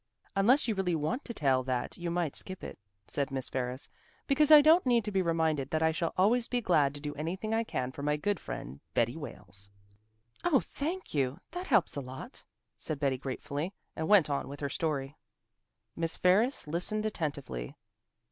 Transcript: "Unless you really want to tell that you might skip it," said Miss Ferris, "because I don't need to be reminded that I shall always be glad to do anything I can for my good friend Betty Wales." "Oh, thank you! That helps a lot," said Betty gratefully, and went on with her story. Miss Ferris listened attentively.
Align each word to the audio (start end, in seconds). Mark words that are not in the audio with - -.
"Unless 0.35 0.67
you 0.67 0.73
really 0.73 0.95
want 0.95 1.23
to 1.25 1.31
tell 1.31 1.61
that 1.61 1.95
you 1.95 2.09
might 2.09 2.35
skip 2.35 2.63
it," 2.63 2.79
said 3.07 3.29
Miss 3.29 3.49
Ferris, 3.49 3.87
"because 4.25 4.49
I 4.49 4.59
don't 4.59 4.83
need 4.83 5.05
to 5.05 5.11
be 5.11 5.21
reminded 5.21 5.69
that 5.69 5.83
I 5.83 5.91
shall 5.91 6.11
always 6.17 6.47
be 6.47 6.59
glad 6.59 6.95
to 6.95 6.99
do 6.99 7.13
anything 7.13 7.53
I 7.53 7.63
can 7.63 7.91
for 7.91 8.01
my 8.01 8.17
good 8.17 8.39
friend 8.39 8.79
Betty 8.95 9.15
Wales." 9.15 9.69
"Oh, 10.43 10.59
thank 10.59 11.13
you! 11.13 11.39
That 11.51 11.67
helps 11.67 11.95
a 11.95 12.01
lot," 12.01 12.43
said 12.77 12.99
Betty 12.99 13.19
gratefully, 13.19 13.75
and 13.95 14.07
went 14.07 14.27
on 14.27 14.47
with 14.47 14.59
her 14.61 14.69
story. 14.69 15.15
Miss 15.95 16.17
Ferris 16.17 16.65
listened 16.65 17.05
attentively. 17.05 17.75